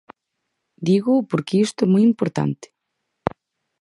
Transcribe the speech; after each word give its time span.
Dígoo 0.87 1.21
porque 1.29 1.59
isto 1.65 1.79
é 1.85 1.91
moi 1.93 2.03
importante. 2.11 2.67